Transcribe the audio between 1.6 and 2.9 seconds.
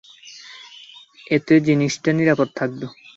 জিনিসটা নিরাপদ থাকবে।